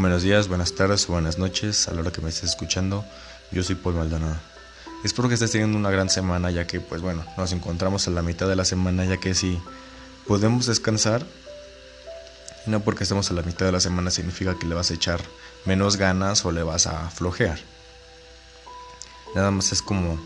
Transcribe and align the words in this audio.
Buenos 0.00 0.22
días, 0.22 0.46
buenas 0.46 0.76
tardes 0.76 1.08
o 1.08 1.12
buenas 1.14 1.38
noches 1.38 1.88
a 1.88 1.92
la 1.92 2.02
hora 2.02 2.12
que 2.12 2.20
me 2.20 2.28
estés 2.28 2.50
escuchando. 2.50 3.04
Yo 3.50 3.64
soy 3.64 3.74
Paul 3.74 3.96
Maldonado. 3.96 4.36
Espero 5.02 5.26
que 5.26 5.34
estés 5.34 5.50
teniendo 5.50 5.76
una 5.76 5.90
gran 5.90 6.08
semana 6.08 6.52
ya 6.52 6.68
que 6.68 6.78
pues 6.78 7.02
bueno, 7.02 7.24
nos 7.36 7.50
encontramos 7.50 8.06
a 8.06 8.12
la 8.12 8.22
mitad 8.22 8.46
de 8.46 8.54
la 8.54 8.64
semana 8.64 9.04
ya 9.04 9.16
que 9.16 9.34
si 9.34 9.60
podemos 10.28 10.66
descansar, 10.66 11.26
no 12.66 12.78
porque 12.78 13.02
estemos 13.02 13.28
a 13.32 13.34
la 13.34 13.42
mitad 13.42 13.66
de 13.66 13.72
la 13.72 13.80
semana 13.80 14.12
significa 14.12 14.56
que 14.56 14.66
le 14.66 14.76
vas 14.76 14.92
a 14.92 14.94
echar 14.94 15.20
menos 15.64 15.96
ganas 15.96 16.44
o 16.44 16.52
le 16.52 16.62
vas 16.62 16.86
a 16.86 17.10
flojear. 17.10 17.58
Nada 19.34 19.50
más 19.50 19.72
es 19.72 19.82
como 19.82 20.16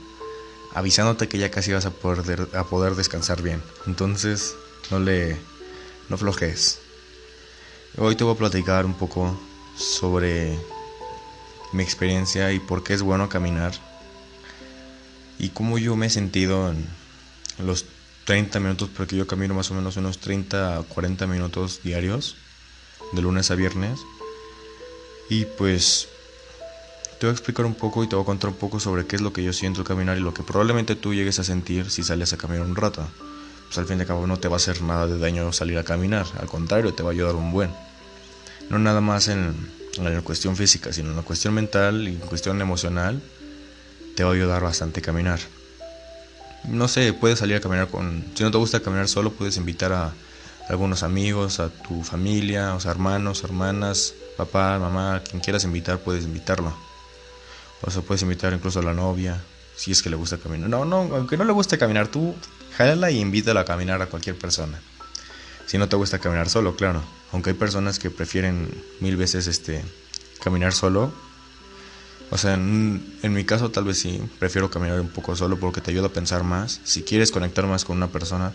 avisándote 0.74 1.28
que 1.28 1.38
ya 1.38 1.50
casi 1.50 1.72
vas 1.72 1.86
a 1.86 1.92
poder, 1.92 2.46
a 2.54 2.64
poder 2.64 2.94
descansar 2.94 3.40
bien. 3.40 3.62
Entonces 3.86 4.54
no 4.90 5.00
le 5.00 5.40
no 6.10 6.18
flojees. 6.18 6.78
Hoy 7.96 8.16
te 8.16 8.24
voy 8.24 8.34
a 8.34 8.38
platicar 8.38 8.84
un 8.84 8.92
poco 8.92 9.34
sobre 9.76 10.58
mi 11.72 11.82
experiencia 11.82 12.52
y 12.52 12.58
por 12.58 12.82
qué 12.82 12.94
es 12.94 13.02
bueno 13.02 13.28
caminar 13.28 13.72
y 15.38 15.48
cómo 15.48 15.76
yo 15.76 15.96
me 15.96 16.06
he 16.06 16.10
sentido 16.10 16.70
en 16.70 16.86
los 17.58 17.84
30 18.24 18.60
minutos, 18.60 18.88
porque 18.96 19.16
yo 19.16 19.26
camino 19.26 19.54
más 19.54 19.70
o 19.70 19.74
menos 19.74 19.96
unos 19.96 20.18
30 20.18 20.78
a 20.78 20.82
40 20.84 21.26
minutos 21.26 21.80
diarios, 21.82 22.36
de 23.12 23.22
lunes 23.22 23.50
a 23.50 23.56
viernes. 23.56 23.98
Y 25.28 25.44
pues 25.44 26.08
te 27.18 27.26
voy 27.26 27.30
a 27.30 27.32
explicar 27.32 27.66
un 27.66 27.74
poco 27.74 28.04
y 28.04 28.08
te 28.08 28.14
voy 28.14 28.22
a 28.22 28.26
contar 28.26 28.50
un 28.50 28.56
poco 28.56 28.78
sobre 28.78 29.06
qué 29.06 29.16
es 29.16 29.22
lo 29.22 29.32
que 29.32 29.42
yo 29.42 29.52
siento 29.52 29.80
al 29.80 29.86
caminar 29.86 30.16
y 30.16 30.20
lo 30.20 30.32
que 30.32 30.44
probablemente 30.44 30.94
tú 30.94 31.12
llegues 31.12 31.40
a 31.40 31.44
sentir 31.44 31.90
si 31.90 32.04
sales 32.04 32.32
a 32.32 32.36
caminar 32.36 32.64
un 32.64 32.76
rato. 32.76 33.04
Pues 33.66 33.78
al 33.78 33.86
fin 33.86 33.98
y 33.98 34.02
al 34.02 34.06
cabo 34.06 34.26
no 34.28 34.38
te 34.38 34.46
va 34.46 34.54
a 34.54 34.58
hacer 34.58 34.80
nada 34.82 35.08
de 35.08 35.18
daño 35.18 35.52
salir 35.52 35.78
a 35.78 35.84
caminar, 35.84 36.26
al 36.38 36.46
contrario, 36.46 36.94
te 36.94 37.02
va 37.02 37.08
a 37.08 37.12
ayudar 37.12 37.34
un 37.34 37.50
buen 37.50 37.70
no 38.72 38.78
nada 38.78 39.02
más 39.02 39.28
en, 39.28 39.54
la 39.98 40.22
cuestión 40.22 40.56
física, 40.56 40.94
sino 40.94 41.10
en 41.10 41.16
la 41.16 41.22
cuestión 41.22 41.52
mental 41.52 42.08
y 42.08 42.12
en 42.12 42.20
cuestión 42.20 42.58
emocional, 42.62 43.20
te 44.16 44.24
va 44.24 44.30
a 44.30 44.32
ayudar 44.32 44.62
bastante 44.62 45.00
a 45.00 45.02
caminar. 45.02 45.40
No 46.64 46.88
sé, 46.88 47.12
puedes 47.12 47.40
salir 47.40 47.56
a 47.56 47.60
caminar 47.60 47.88
con... 47.88 48.24
Si 48.34 48.42
no 48.42 48.50
te 48.50 48.56
gusta 48.56 48.80
caminar 48.80 49.08
solo, 49.08 49.30
puedes 49.30 49.58
invitar 49.58 49.92
a 49.92 50.14
algunos 50.70 51.02
amigos, 51.02 51.60
a 51.60 51.68
tu 51.68 52.02
familia, 52.02 52.74
o 52.74 52.80
sea, 52.80 52.92
hermanos, 52.92 53.44
hermanas, 53.44 54.14
papá, 54.38 54.78
mamá, 54.78 55.20
quien 55.22 55.42
quieras 55.42 55.64
invitar, 55.64 55.98
puedes 55.98 56.24
invitarlo. 56.24 56.74
O 57.82 57.90
sea, 57.90 58.00
puedes 58.00 58.22
invitar 58.22 58.54
incluso 58.54 58.78
a 58.78 58.82
la 58.82 58.94
novia, 58.94 59.38
si 59.76 59.92
es 59.92 60.02
que 60.02 60.08
le 60.08 60.16
gusta 60.16 60.38
caminar. 60.38 60.70
No, 60.70 60.86
no, 60.86 61.14
aunque 61.14 61.36
no 61.36 61.44
le 61.44 61.52
guste 61.52 61.76
caminar, 61.76 62.08
tú 62.08 62.34
jálala 62.78 63.10
y 63.10 63.20
invítala 63.20 63.60
a 63.60 63.64
caminar 63.66 64.00
a 64.00 64.06
cualquier 64.06 64.38
persona. 64.38 64.80
Si 65.66 65.78
no 65.78 65.88
te 65.88 65.96
gusta 65.96 66.18
caminar 66.18 66.48
solo, 66.48 66.76
claro. 66.76 67.02
Aunque 67.32 67.50
hay 67.50 67.56
personas 67.56 67.98
que 67.98 68.10
prefieren 68.10 68.68
mil 69.00 69.16
veces 69.16 69.46
este 69.46 69.82
caminar 70.42 70.72
solo. 70.72 71.12
O 72.30 72.38
sea, 72.38 72.54
en, 72.54 73.12
mi 73.22 73.44
caso 73.44 73.70
tal 73.70 73.84
vez 73.84 73.98
sí, 73.98 74.22
prefiero 74.38 74.70
caminar 74.70 75.00
un 75.00 75.08
poco 75.08 75.36
solo 75.36 75.58
porque 75.58 75.80
te 75.80 75.90
ayuda 75.90 76.06
a 76.06 76.12
pensar 76.12 76.44
más. 76.44 76.80
Si 76.84 77.02
quieres 77.02 77.30
conectar 77.30 77.66
más 77.66 77.84
con 77.84 77.96
una 77.96 78.08
persona, 78.08 78.52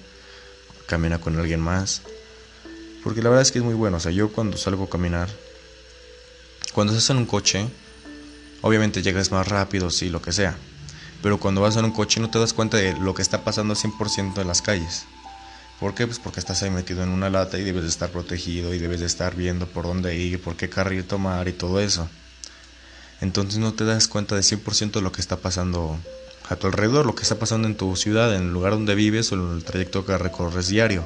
camina 0.88 1.20
con 1.20 1.38
alguien 1.38 1.60
más. 1.60 2.02
Porque 3.04 3.22
la 3.22 3.30
verdad 3.30 3.44
es 3.44 3.52
que 3.52 3.60
es 3.60 3.66
muy 3.66 3.76
bueno. 3.76 3.98
O 3.98 4.00
sea, 4.00 4.12
yo 4.12 4.32
cuando 4.32 4.58
salgo 4.58 4.86
a 4.86 4.90
caminar, 4.90 5.30
cuando 6.74 6.94
estás 6.94 7.10
en 7.12 7.18
un 7.18 7.26
coche, 7.26 7.68
obviamente 8.62 9.02
llegas 9.02 9.32
más 9.32 9.48
rápido, 9.48 9.92
sí, 9.92 10.10
lo 10.10 10.22
que 10.22 10.32
sea. 10.32 10.58
Pero 11.22 11.40
cuando 11.40 11.62
vas 11.62 11.78
en 11.78 11.86
un 11.86 11.92
coche 11.92 12.20
no 12.20 12.30
te 12.30 12.40
das 12.40 12.54
cuenta 12.54 12.78
de 12.78 12.94
lo 12.94 13.14
que 13.14 13.22
está 13.22 13.44
pasando 13.44 13.76
100% 13.76 14.42
en 14.42 14.48
las 14.48 14.62
calles. 14.62 15.06
¿Por 15.80 15.94
qué? 15.94 16.08
Pues 16.08 16.18
porque 16.18 16.40
estás 16.40 16.64
ahí 16.64 16.72
metido 16.72 17.04
en 17.04 17.10
una 17.10 17.30
lata 17.30 17.60
y 17.60 17.64
debes 17.64 17.84
de 17.84 17.90
estar 17.90 18.10
protegido 18.10 18.74
y 18.74 18.80
debes 18.80 19.00
de 19.00 19.06
estar 19.06 19.36
viendo 19.36 19.68
por 19.68 19.86
dónde 19.86 20.16
ir, 20.16 20.42
por 20.42 20.56
qué 20.56 20.70
carril 20.70 21.06
tomar 21.06 21.48
y 21.48 21.54
todo 21.54 21.80
eso. 21.80 22.10
Entonces 23.22 23.60
no 23.60 23.74
te 23.74 23.86
das 23.86 24.08
cuenta 24.08 24.36
de 24.36 24.42
100% 24.42 24.92
de 24.92 25.02
lo 25.02 25.12
que 25.12 25.22
está 25.22 25.38
pasando 25.38 25.98
a 26.50 26.56
tu 26.56 26.66
alrededor, 26.66 27.06
lo 27.06 27.14
que 27.14 27.22
está 27.22 27.38
pasando 27.38 27.68
en 27.68 27.76
tu 27.76 27.96
ciudad, 27.96 28.34
en 28.36 28.44
el 28.44 28.54
lugar 28.54 28.74
donde 28.74 28.96
vives 28.96 29.32
o 29.32 29.36
en 29.36 29.58
el 29.58 29.64
trayecto 29.64 30.04
que 30.04 30.18
recorres 30.18 30.68
diario. 30.68 31.06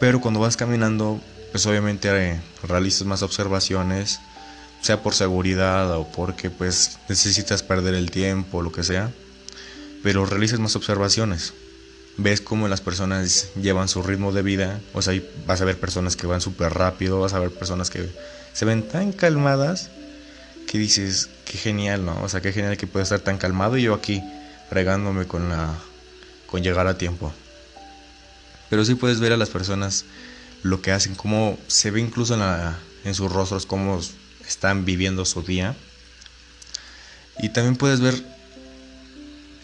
Pero 0.00 0.20
cuando 0.20 0.40
vas 0.40 0.58
caminando, 0.58 1.18
pues 1.50 1.64
obviamente 1.64 2.08
eh, 2.10 2.40
realizas 2.62 3.06
más 3.06 3.22
observaciones, 3.22 4.20
sea 4.82 5.02
por 5.02 5.14
seguridad 5.14 5.90
o 5.96 6.06
porque 6.06 6.50
pues 6.50 6.98
necesitas 7.08 7.62
perder 7.62 7.94
el 7.94 8.10
tiempo 8.10 8.60
lo 8.60 8.70
que 8.70 8.84
sea, 8.84 9.10
pero 10.02 10.26
realizas 10.26 10.60
más 10.60 10.76
observaciones 10.76 11.54
ves 12.18 12.40
cómo 12.40 12.68
las 12.68 12.80
personas 12.80 13.48
llevan 13.54 13.88
su 13.88 14.02
ritmo 14.02 14.32
de 14.32 14.42
vida. 14.42 14.80
O 14.92 15.00
sea, 15.00 15.18
vas 15.46 15.60
a 15.60 15.64
ver 15.64 15.78
personas 15.78 16.16
que 16.16 16.26
van 16.26 16.40
súper 16.40 16.74
rápido, 16.74 17.20
vas 17.20 17.32
a 17.32 17.38
ver 17.38 17.50
personas 17.50 17.88
que 17.88 18.10
se 18.52 18.64
ven 18.64 18.86
tan 18.86 19.12
calmadas 19.12 19.90
que 20.66 20.78
dices, 20.78 21.30
qué 21.46 21.56
genial, 21.56 22.04
¿no? 22.04 22.20
O 22.22 22.28
sea, 22.28 22.42
qué 22.42 22.52
genial 22.52 22.76
que 22.76 22.86
pueda 22.86 23.04
estar 23.04 23.20
tan 23.20 23.38
calmado 23.38 23.78
y 23.78 23.82
yo 23.82 23.94
aquí 23.94 24.22
regándome 24.70 25.26
con 25.26 25.48
la 25.48 25.74
con 26.46 26.62
llegar 26.62 26.86
a 26.86 26.98
tiempo. 26.98 27.32
Pero 28.68 28.84
sí 28.84 28.94
puedes 28.94 29.20
ver 29.20 29.32
a 29.32 29.36
las 29.36 29.48
personas 29.48 30.04
lo 30.62 30.82
que 30.82 30.92
hacen, 30.92 31.14
cómo 31.14 31.58
se 31.68 31.90
ve 31.90 32.00
incluso 32.00 32.34
en, 32.34 32.40
la, 32.40 32.78
en 33.04 33.14
sus 33.14 33.30
rostros, 33.30 33.64
cómo 33.64 34.00
están 34.46 34.84
viviendo 34.84 35.24
su 35.24 35.42
día. 35.42 35.76
Y 37.40 37.50
también 37.50 37.76
puedes 37.76 38.00
ver 38.00 38.14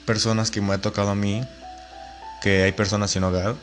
personas 0.07 0.51
que 0.51 0.61
me 0.61 0.75
ha 0.75 0.81
tocado 0.81 1.11
a 1.11 1.15
mí 1.15 1.43
que 2.45 2.63
hay 2.63 2.73
personas 2.73 3.11
sin 3.11 3.25
hogar 3.25 3.57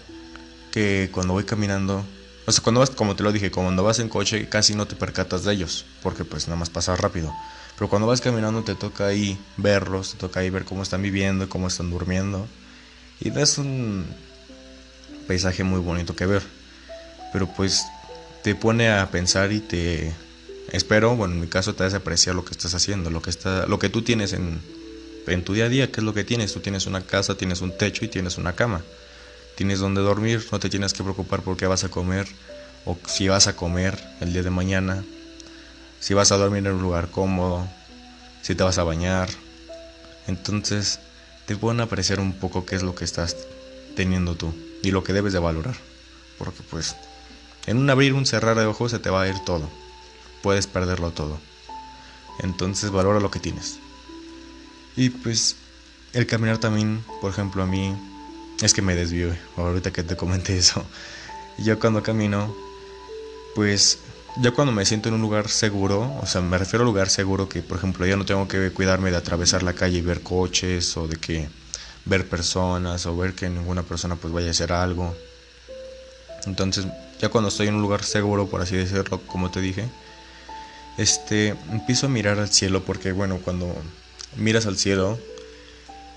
que 0.72 1.12
cuando 1.14 1.34
voy 1.34 1.44
caminando, 1.44 2.04
o 2.48 2.52
sea, 2.52 2.64
cuando 2.64 2.80
vas, 2.80 2.90
como 2.90 3.16
te 3.16 3.22
lo 3.22 3.32
dije, 3.32 3.52
cuando 3.52 3.84
vas 3.84 4.00
en 4.00 4.10
coche 4.10 4.50
casi 4.50 4.74
no 4.74 4.88
te 4.88 4.96
percatas 4.96 5.44
de 5.44 5.54
ellos, 5.54 5.86
porque 6.02 6.26
pues 6.26 6.48
nada 6.48 6.60
más 6.60 6.72
pasas 6.72 7.00
rápido. 7.00 7.32
Pero 7.76 7.92
cuando 7.92 8.08
vas 8.08 8.22
caminando 8.22 8.64
te 8.64 8.74
toca 8.74 9.06
ahí 9.06 9.38
verlos, 9.58 10.14
te 10.14 10.18
toca 10.18 10.40
ahí 10.40 10.50
ver 10.50 10.66
cómo 10.66 10.82
están 10.82 11.04
viviendo, 11.04 11.48
cómo 11.48 11.68
están 11.68 11.92
durmiendo. 11.92 12.48
Y 13.20 13.30
es 13.38 13.60
un 13.60 14.08
paisaje 15.28 15.64
muy 15.64 15.80
bonito 15.80 16.16
que 16.16 16.26
ver. 16.26 16.42
Pero 17.32 17.46
pues 17.46 17.86
te 18.42 18.56
pone 18.56 18.90
a 18.90 19.12
pensar 19.12 19.52
y 19.52 19.60
te 19.60 20.12
espero, 20.72 21.16
bueno, 21.16 21.36
en 21.36 21.42
mi 21.42 21.48
caso 21.48 21.76
te 21.76 21.84
hace 21.84 21.98
apreciar 21.98 22.34
lo 22.34 22.46
que 22.46 22.52
estás 22.52 22.74
haciendo, 22.74 23.12
lo 23.12 23.22
que 23.22 23.30
está 23.30 23.68
lo 23.68 23.78
que 23.78 23.90
tú 23.90 24.02
tienes 24.02 24.34
en 24.34 24.60
en 25.28 25.44
tu 25.44 25.54
día 25.54 25.66
a 25.66 25.70
día, 25.70 25.92
¿qué 25.92 26.00
es 26.00 26.04
lo 26.04 26.14
que 26.14 26.24
tienes? 26.24 26.54
Tú 26.54 26.60
tienes 26.60 26.86
una 26.88 27.02
casa, 27.02 27.36
tienes 27.36 27.62
un 27.62 27.78
techo 27.78 28.06
y 28.06 28.08
tienes 28.08 28.38
una 28.38 28.54
cama. 28.54 28.82
Tienes 29.56 29.80
donde 29.80 30.02
dormir, 30.02 30.46
no 30.52 30.60
te 30.60 30.70
tienes 30.70 30.94
que 30.94 31.04
preocupar 31.04 31.42
por 31.42 31.58
qué 31.58 31.68
vas 31.68 31.84
a 31.84 31.90
comer 31.90 32.28
o 32.86 32.98
si 33.06 33.28
vas 33.28 33.48
a 33.48 33.56
comer 33.56 34.02
el 34.22 34.34
día 34.34 34.44
de 34.44 34.50
mañana, 34.50 35.04
si 36.00 36.14
vas 36.14 36.32
a 36.32 36.38
dormir 36.38 36.66
en 36.66 36.74
un 36.74 36.82
lugar 36.82 37.10
cómodo, 37.10 37.68
si 38.42 38.56
te 38.56 38.64
vas 38.64 38.78
a 38.78 38.84
bañar. 38.84 39.30
Entonces, 40.28 41.00
te 41.46 41.56
pueden 41.56 41.82
apreciar 41.82 42.20
un 42.20 42.34
poco 42.34 42.66
qué 42.66 42.76
es 42.76 42.84
lo 42.84 42.96
que 42.96 43.06
estás 43.06 43.36
teniendo 43.96 44.36
tú 44.36 44.54
y 44.82 44.92
lo 44.92 45.04
que 45.04 45.14
debes 45.14 45.34
de 45.34 45.40
valorar. 45.40 45.76
Porque 46.38 46.64
pues 46.70 46.96
en 47.68 47.78
un 47.78 47.90
abrir, 47.90 48.14
un 48.14 48.26
cerrar 48.26 48.58
de 48.58 48.66
ojos 48.66 48.92
se 48.92 49.00
te 49.00 49.10
va 49.10 49.22
a 49.22 49.28
ir 49.28 49.38
todo. 49.46 49.70
Puedes 50.42 50.66
perderlo 50.66 51.12
todo. 51.12 51.40
Entonces 52.40 52.90
valora 52.90 53.20
lo 53.20 53.30
que 53.30 53.40
tienes. 53.40 53.78
Y 54.96 55.10
pues 55.10 55.56
el 56.14 56.28
caminar 56.28 56.58
también, 56.58 57.04
por 57.22 57.32
ejemplo, 57.32 57.64
a 57.64 57.66
mí 57.66 57.96
es 58.62 58.74
que 58.74 58.82
me 58.82 58.96
desvío, 58.96 59.34
ahorita 59.58 59.92
que 59.92 60.04
te 60.04 60.16
comenté 60.16 60.58
eso. 60.58 60.84
Yo 61.58 61.80
cuando 61.80 62.04
camino, 62.04 62.54
pues 63.56 64.00
yo 64.38 64.54
cuando 64.54 64.72
me 64.72 64.86
siento 64.86 65.10
en 65.10 65.16
un 65.16 65.22
lugar 65.22 65.50
seguro, 65.50 66.14
o 66.22 66.26
sea, 66.26 66.42
me 66.42 66.58
refiero 66.58 66.84
a 66.84 66.86
lugar 66.86 67.10
seguro 67.10 67.50
que, 67.50 67.62
por 67.62 67.78
ejemplo, 67.78 68.06
ya 68.06 68.16
no 68.16 68.26
tengo 68.26 68.48
que 68.48 68.72
cuidarme 68.72 69.12
de 69.12 69.18
atravesar 69.18 69.64
la 69.64 69.74
calle 69.74 69.98
y 69.98 70.02
ver 70.02 70.22
coches 70.22 70.96
o 70.98 71.08
de 71.08 71.18
que 71.18 71.50
ver 72.06 72.28
personas 72.28 73.06
o 73.06 73.16
ver 73.16 73.34
que 73.34 73.50
ninguna 73.50 73.84
persona 73.84 74.16
pues 74.16 74.34
vaya 74.34 74.48
a 74.48 74.52
hacer 74.52 74.72
algo. 74.72 75.16
Entonces, 76.46 76.88
ya 77.20 77.30
cuando 77.30 77.50
estoy 77.50 77.68
en 77.68 77.76
un 77.76 77.82
lugar 77.82 78.04
seguro, 78.04 78.48
por 78.48 78.62
así 78.62 78.76
decirlo, 78.76 79.22
como 79.28 79.52
te 79.52 79.62
dije, 79.62 79.86
este, 80.98 81.56
empiezo 81.72 82.08
a 82.08 82.10
mirar 82.10 82.40
al 82.40 82.50
cielo 82.50 82.84
porque, 82.84 83.12
bueno, 83.12 83.40
cuando 83.44 83.76
miras 84.36 84.66
al 84.66 84.78
cielo 84.78 85.20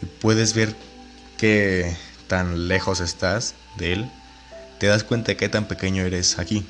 y 0.03 0.07
puedes 0.07 0.55
ver 0.55 0.75
qué 1.39 1.97
tan 2.29 2.69
lejos 2.69 3.01
estás 3.01 3.55
de 3.77 3.93
él, 3.93 4.11
te 4.79 4.87
das 4.87 5.05
cuenta 5.05 5.33
de 5.33 5.37
qué 5.37 5.49
tan 5.49 5.67
pequeño 5.67 6.05
eres 6.05 6.39
aquí. 6.39 6.65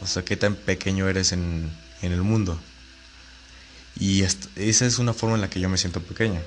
O 0.00 0.06
sea, 0.06 0.24
qué 0.24 0.36
tan 0.36 0.56
pequeño 0.56 1.08
eres 1.08 1.32
en, 1.32 1.70
en 2.02 2.12
el 2.12 2.22
mundo. 2.22 2.58
Y 3.98 4.22
esa 4.22 4.86
es 4.86 4.98
una 4.98 5.12
forma 5.12 5.36
en 5.36 5.42
la 5.42 5.50
que 5.50 5.60
yo 5.60 5.68
me 5.68 5.78
siento 5.78 6.00
pequeño. 6.00 6.40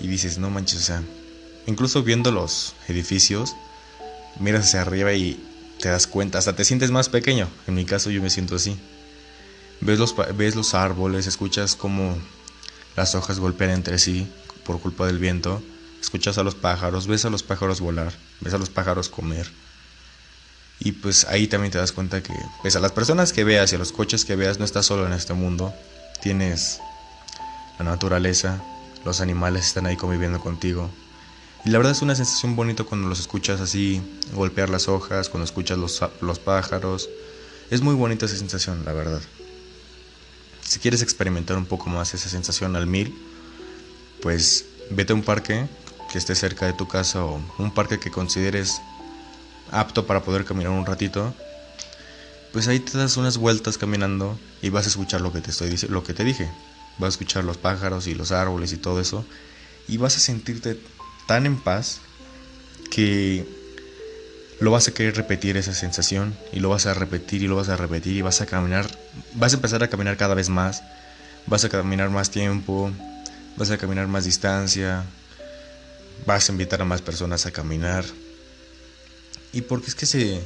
Y 0.00 0.08
dices, 0.08 0.38
no 0.38 0.50
manches, 0.50 0.80
o 0.80 0.82
sea, 0.82 1.02
incluso 1.66 2.02
viendo 2.02 2.32
los 2.32 2.74
edificios, 2.88 3.54
miras 4.40 4.66
hacia 4.66 4.82
arriba 4.82 5.12
y 5.12 5.40
te 5.80 5.88
das 5.88 6.06
cuenta, 6.06 6.38
hasta 6.38 6.56
te 6.56 6.64
sientes 6.64 6.90
más 6.90 7.08
pequeño. 7.08 7.48
En 7.66 7.74
mi 7.74 7.84
caso 7.84 8.10
yo 8.10 8.22
me 8.22 8.30
siento 8.30 8.56
así. 8.56 8.76
Ves 9.80 9.98
los, 9.98 10.14
ves 10.36 10.56
los 10.56 10.74
árboles, 10.74 11.26
escuchas 11.26 11.76
cómo 11.76 12.16
las 12.96 13.14
hojas 13.14 13.38
golpean 13.38 13.70
entre 13.70 13.98
sí 13.98 14.28
por 14.64 14.80
culpa 14.80 15.06
del 15.06 15.18
viento, 15.18 15.62
escuchas 16.00 16.38
a 16.38 16.42
los 16.42 16.54
pájaros, 16.54 17.06
ves 17.06 17.24
a 17.24 17.30
los 17.30 17.42
pájaros 17.42 17.80
volar, 17.80 18.12
ves 18.40 18.54
a 18.54 18.58
los 18.58 18.70
pájaros 18.70 19.08
comer. 19.08 19.50
Y 20.80 20.92
pues 20.92 21.26
ahí 21.26 21.46
también 21.46 21.70
te 21.70 21.78
das 21.78 21.92
cuenta 21.92 22.22
que, 22.22 22.34
pues 22.60 22.74
a 22.74 22.80
las 22.80 22.92
personas 22.92 23.32
que 23.32 23.44
veas 23.44 23.72
y 23.72 23.76
a 23.76 23.78
los 23.78 23.92
coches 23.92 24.24
que 24.24 24.34
veas, 24.34 24.58
no 24.58 24.64
estás 24.64 24.86
solo 24.86 25.06
en 25.06 25.12
este 25.12 25.32
mundo. 25.32 25.72
Tienes 26.20 26.80
la 27.78 27.84
naturaleza, 27.84 28.60
los 29.04 29.20
animales 29.20 29.66
están 29.66 29.86
ahí 29.86 29.96
conviviendo 29.96 30.40
contigo. 30.40 30.90
Y 31.64 31.70
la 31.70 31.78
verdad 31.78 31.92
es 31.92 32.02
una 32.02 32.16
sensación 32.16 32.56
bonita 32.56 32.82
cuando 32.82 33.08
los 33.08 33.20
escuchas 33.20 33.60
así, 33.60 34.02
golpear 34.34 34.70
las 34.70 34.88
hojas, 34.88 35.28
cuando 35.28 35.44
escuchas 35.44 35.78
los, 35.78 36.02
los 36.20 36.38
pájaros. 36.40 37.08
Es 37.70 37.80
muy 37.80 37.94
bonita 37.94 38.26
esa 38.26 38.36
sensación, 38.36 38.84
la 38.84 38.92
verdad. 38.92 39.20
Si 40.72 40.78
quieres 40.78 41.02
experimentar 41.02 41.58
un 41.58 41.66
poco 41.66 41.90
más 41.90 42.14
esa 42.14 42.30
sensación 42.30 42.76
al 42.76 42.86
mil, 42.86 43.14
pues 44.22 44.64
vete 44.88 45.12
a 45.12 45.16
un 45.16 45.22
parque 45.22 45.66
que 46.10 46.16
esté 46.16 46.34
cerca 46.34 46.64
de 46.64 46.72
tu 46.72 46.88
casa 46.88 47.22
o 47.26 47.42
un 47.58 47.74
parque 47.74 48.00
que 48.00 48.10
consideres 48.10 48.80
apto 49.70 50.06
para 50.06 50.22
poder 50.22 50.46
caminar 50.46 50.72
un 50.72 50.86
ratito. 50.86 51.34
Pues 52.54 52.68
ahí 52.68 52.80
te 52.80 52.96
das 52.96 53.18
unas 53.18 53.36
vueltas 53.36 53.76
caminando 53.76 54.38
y 54.62 54.70
vas 54.70 54.86
a 54.86 54.88
escuchar 54.88 55.20
lo 55.20 55.30
que 55.30 55.42
te 55.42 55.50
estoy 55.50 55.76
lo 55.90 56.04
que 56.04 56.14
te 56.14 56.24
dije. 56.24 56.48
Vas 56.96 57.08
a 57.08 57.10
escuchar 57.16 57.44
los 57.44 57.58
pájaros 57.58 58.06
y 58.06 58.14
los 58.14 58.32
árboles 58.32 58.72
y 58.72 58.78
todo 58.78 58.98
eso 58.98 59.26
y 59.88 59.98
vas 59.98 60.16
a 60.16 60.20
sentirte 60.20 60.80
tan 61.26 61.44
en 61.44 61.60
paz 61.60 62.00
que 62.90 63.46
lo 64.62 64.70
vas 64.70 64.86
a 64.86 64.94
querer 64.94 65.16
repetir 65.16 65.56
esa 65.56 65.74
sensación 65.74 66.38
y 66.52 66.60
lo 66.60 66.68
vas 66.68 66.86
a 66.86 66.94
repetir 66.94 67.42
y 67.42 67.48
lo 67.48 67.56
vas 67.56 67.68
a 67.68 67.76
repetir 67.76 68.16
y 68.16 68.22
vas 68.22 68.40
a 68.42 68.46
caminar, 68.46 68.86
vas 69.34 69.52
a 69.52 69.56
empezar 69.56 69.82
a 69.82 69.88
caminar 69.88 70.16
cada 70.16 70.36
vez 70.36 70.48
más, 70.50 70.84
vas 71.46 71.64
a 71.64 71.68
caminar 71.68 72.10
más 72.10 72.30
tiempo, 72.30 72.92
vas 73.56 73.72
a 73.72 73.76
caminar 73.76 74.06
más 74.06 74.24
distancia, 74.24 75.04
vas 76.26 76.48
a 76.48 76.52
invitar 76.52 76.80
a 76.80 76.84
más 76.84 77.02
personas 77.02 77.44
a 77.44 77.50
caminar. 77.50 78.04
Y 79.52 79.62
porque 79.62 79.88
es 79.88 79.96
que 79.96 80.06
se, 80.06 80.40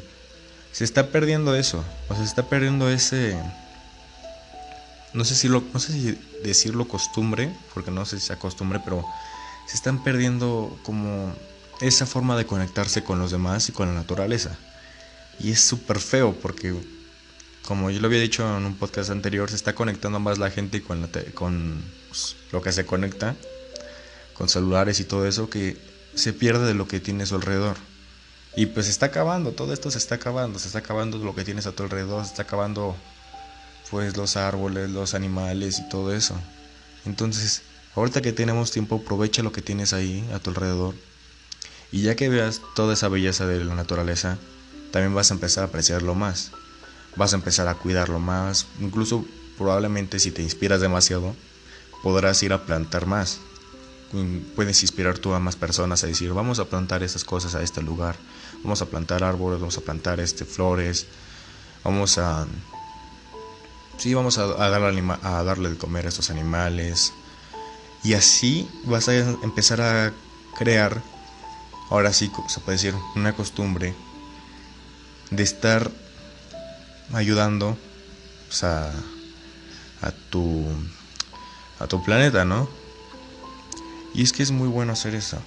se 0.72 0.84
está 0.84 1.08
perdiendo 1.08 1.54
eso, 1.54 1.84
o 2.08 2.14
sea, 2.14 2.24
se 2.24 2.30
está 2.30 2.48
perdiendo 2.48 2.88
ese, 2.88 3.38
no 5.12 5.26
sé 5.26 5.34
si 5.34 5.46
lo, 5.48 5.62
no 5.74 5.78
sé 5.78 5.92
si 5.92 6.18
decirlo 6.42 6.88
costumbre, 6.88 7.54
porque 7.74 7.90
no 7.90 8.06
sé 8.06 8.18
si 8.18 8.28
sea 8.28 8.38
costumbre, 8.38 8.80
pero 8.82 9.04
se 9.66 9.76
están 9.76 10.02
perdiendo 10.02 10.74
como 10.84 11.34
esa 11.80 12.06
forma 12.06 12.36
de 12.36 12.46
conectarse 12.46 13.04
con 13.04 13.18
los 13.18 13.30
demás 13.30 13.68
y 13.68 13.72
con 13.72 13.88
la 13.88 13.94
naturaleza. 13.94 14.56
Y 15.38 15.50
es 15.50 15.60
súper 15.60 15.98
feo 15.98 16.34
porque, 16.34 16.74
como 17.66 17.90
yo 17.90 18.00
lo 18.00 18.06
había 18.06 18.20
dicho 18.20 18.56
en 18.56 18.64
un 18.64 18.76
podcast 18.76 19.10
anterior, 19.10 19.50
se 19.50 19.56
está 19.56 19.74
conectando 19.74 20.18
más 20.18 20.38
la 20.38 20.50
gente 20.50 20.82
con, 20.82 21.08
pues, 22.08 22.36
lo 22.52 22.62
que 22.62 22.72
se 22.72 22.86
conecta, 22.86 23.36
con 24.34 24.48
celulares 24.48 25.00
y 25.00 25.04
todo 25.04 25.26
eso, 25.26 25.50
que 25.50 25.76
se 26.14 26.32
pierde 26.32 26.66
de 26.66 26.74
lo 26.74 26.88
que 26.88 27.00
tiene 27.00 27.24
a 27.24 27.26
su 27.26 27.34
alrededor. 27.34 27.76
Y 28.56 28.66
pues 28.66 28.86
se 28.86 28.92
está 28.92 29.06
acabando, 29.06 29.52
todo 29.52 29.74
esto 29.74 29.90
se 29.90 29.98
está 29.98 30.14
acabando, 30.14 30.58
se 30.58 30.68
está 30.68 30.78
acabando 30.78 31.18
lo 31.18 31.34
que 31.34 31.44
tienes 31.44 31.66
a 31.66 31.72
tu 31.72 31.82
alrededor, 31.82 32.24
se 32.24 32.30
está 32.30 32.42
acabando 32.42 32.96
pues 33.90 34.16
los 34.16 34.36
árboles, 34.36 34.90
los 34.90 35.12
animales 35.12 35.78
y 35.78 35.88
todo 35.90 36.14
eso. 36.14 36.34
Entonces, 37.04 37.60
ahorita 37.94 38.22
que 38.22 38.32
tenemos 38.32 38.70
tiempo, 38.70 38.96
aprovecha 38.96 39.42
lo 39.42 39.52
que 39.52 39.60
tienes 39.60 39.92
ahí 39.92 40.26
a 40.32 40.38
tu 40.38 40.50
alrededor 40.50 40.94
y 41.96 42.02
ya 42.02 42.14
que 42.14 42.28
veas 42.28 42.60
toda 42.74 42.92
esa 42.92 43.08
belleza 43.08 43.46
de 43.46 43.64
la 43.64 43.74
naturaleza, 43.74 44.36
también 44.92 45.14
vas 45.14 45.30
a 45.30 45.34
empezar 45.34 45.64
a 45.64 45.68
apreciarlo 45.68 46.14
más. 46.14 46.50
Vas 47.16 47.32
a 47.32 47.36
empezar 47.36 47.68
a 47.68 47.74
cuidarlo 47.74 48.18
más. 48.18 48.66
Incluso 48.82 49.24
probablemente 49.56 50.18
si 50.18 50.30
te 50.30 50.42
inspiras 50.42 50.82
demasiado, 50.82 51.34
podrás 52.02 52.42
ir 52.42 52.52
a 52.52 52.66
plantar 52.66 53.06
más. 53.06 53.38
Mm, 54.12 54.40
puedes 54.54 54.82
inspirar 54.82 55.16
tú 55.16 55.32
a 55.32 55.40
más 55.40 55.56
personas 55.56 56.04
a 56.04 56.06
decir, 56.06 56.34
vamos 56.34 56.58
a 56.58 56.66
plantar 56.66 57.02
estas 57.02 57.24
cosas 57.24 57.54
a 57.54 57.62
este 57.62 57.80
lugar. 57.80 58.16
Vamos 58.62 58.82
a 58.82 58.86
plantar 58.86 59.24
árboles, 59.24 59.58
vamos 59.58 59.78
a 59.78 59.80
plantar 59.80 60.20
este, 60.20 60.44
flores. 60.44 61.06
Vamos 61.82 62.18
a... 62.18 62.46
Sí, 63.96 64.12
vamos 64.12 64.36
a, 64.36 64.48
darle, 64.48 65.02
a 65.22 65.42
darle 65.42 65.70
de 65.70 65.78
comer 65.78 66.04
a 66.04 66.10
estos 66.10 66.28
animales. 66.28 67.14
Y 68.04 68.12
así 68.12 68.68
vas 68.84 69.08
a 69.08 69.16
empezar 69.16 69.80
a 69.80 70.12
crear 70.58 71.15
ahora 71.90 72.12
sí 72.12 72.30
se 72.48 72.60
puede 72.60 72.78
decir 72.78 72.94
una 73.14 73.34
costumbre 73.34 73.94
de 75.30 75.42
estar 75.42 75.90
ayudando 77.12 77.76
a, 78.62 78.90
a, 80.02 80.10
tu 80.30 80.64
a 81.78 81.86
tu 81.86 82.02
planeta, 82.02 82.44
¿no? 82.44 82.68
Y 84.14 84.22
es 84.22 84.32
que 84.32 84.42
es 84.42 84.50
muy 84.50 84.68
bueno 84.68 84.92
hacer 84.92 85.14
eso. 85.14 85.38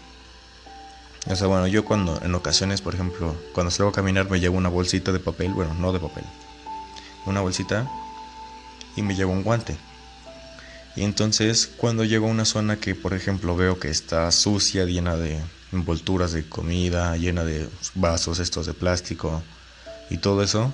O 1.27 1.35
sea, 1.35 1.47
bueno, 1.47 1.67
yo 1.67 1.83
cuando 1.85 2.21
en 2.23 2.33
ocasiones, 2.35 2.81
por 2.81 2.93
ejemplo, 2.93 3.35
cuando 3.53 3.71
salgo 3.71 3.89
a 3.89 3.93
caminar 3.93 4.29
me 4.29 4.39
llevo 4.39 4.57
una 4.57 4.69
bolsita 4.69 5.11
de 5.11 5.19
papel, 5.19 5.53
bueno, 5.53 5.73
no 5.73 5.91
de 5.91 5.99
papel, 5.99 6.23
una 7.25 7.41
bolsita 7.41 7.89
y 8.95 9.01
me 9.01 9.15
llevo 9.15 9.33
un 9.33 9.43
guante. 9.43 9.77
Y 10.95 11.03
entonces 11.03 11.67
cuando 11.67 12.03
llego 12.03 12.27
a 12.27 12.31
una 12.31 12.45
zona 12.45 12.77
que, 12.77 12.95
por 12.95 13.13
ejemplo, 13.13 13.55
veo 13.55 13.79
que 13.79 13.89
está 13.89 14.31
sucia, 14.31 14.85
llena 14.85 15.15
de 15.15 15.39
envolturas 15.71 16.31
de 16.31 16.47
comida, 16.47 17.15
llena 17.17 17.43
de 17.43 17.67
vasos 17.95 18.39
estos 18.39 18.65
de 18.65 18.73
plástico 18.73 19.43
y 20.09 20.17
todo 20.17 20.41
eso, 20.43 20.73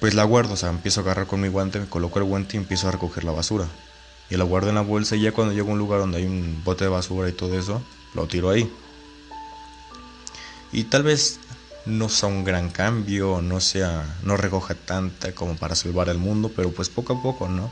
pues 0.00 0.14
la 0.14 0.24
guardo, 0.24 0.54
o 0.54 0.56
sea, 0.56 0.70
empiezo 0.70 1.00
a 1.00 1.02
agarrar 1.04 1.26
con 1.26 1.40
mi 1.40 1.48
guante, 1.48 1.80
me 1.80 1.86
coloco 1.86 2.18
el 2.18 2.24
guante 2.24 2.56
y 2.56 2.60
empiezo 2.60 2.88
a 2.88 2.92
recoger 2.92 3.24
la 3.24 3.32
basura. 3.32 3.66
Y 4.30 4.36
la 4.36 4.44
guardo 4.44 4.70
en 4.70 4.76
la 4.76 4.80
bolsa 4.80 5.16
y 5.16 5.22
ya 5.22 5.32
cuando 5.32 5.52
llego 5.52 5.70
a 5.70 5.72
un 5.72 5.78
lugar 5.78 6.00
donde 6.00 6.18
hay 6.18 6.24
un 6.24 6.62
bote 6.64 6.84
de 6.84 6.90
basura 6.90 7.28
y 7.28 7.32
todo 7.32 7.58
eso, 7.58 7.82
lo 8.14 8.26
tiro 8.26 8.50
ahí. 8.50 8.70
Y 10.72 10.84
tal 10.84 11.02
vez 11.02 11.38
no 11.86 12.08
sea 12.08 12.28
un 12.28 12.44
gran 12.44 12.70
cambio, 12.70 13.42
no 13.42 13.60
sea, 13.60 14.18
no 14.22 14.36
recoja 14.36 14.74
tanta 14.74 15.34
como 15.34 15.56
para 15.56 15.74
salvar 15.74 16.08
el 16.08 16.18
mundo, 16.18 16.50
pero 16.54 16.70
pues 16.72 16.88
poco 16.88 17.14
a 17.14 17.22
poco, 17.22 17.48
¿no? 17.48 17.70